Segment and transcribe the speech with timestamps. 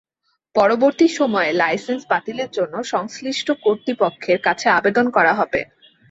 [0.55, 5.61] পরবর্তী সময়ে লাইসেন্স বাতিলের জন্য সংশ্লিষ্ট কর্তৃপক্ষের কাছে আবেদন করা হবে।